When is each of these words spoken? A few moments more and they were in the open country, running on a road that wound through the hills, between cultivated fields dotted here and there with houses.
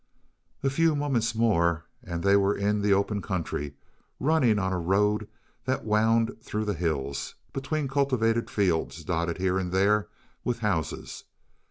A 0.63 0.69
few 0.71 0.95
moments 0.95 1.35
more 1.35 1.85
and 2.03 2.23
they 2.23 2.35
were 2.35 2.55
in 2.55 2.81
the 2.81 2.91
open 2.91 3.21
country, 3.21 3.75
running 4.19 4.57
on 4.57 4.73
a 4.73 4.79
road 4.79 5.27
that 5.65 5.85
wound 5.85 6.37
through 6.41 6.65
the 6.65 6.73
hills, 6.73 7.35
between 7.53 7.87
cultivated 7.87 8.49
fields 8.49 9.03
dotted 9.03 9.37
here 9.37 9.59
and 9.59 9.71
there 9.71 10.07
with 10.43 10.61
houses. 10.65 11.25